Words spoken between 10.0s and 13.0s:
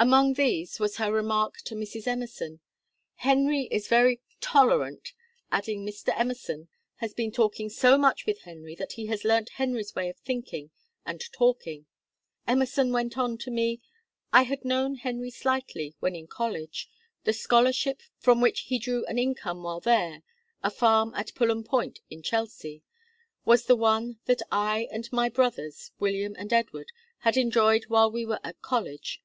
of thinking and talking.' Emerson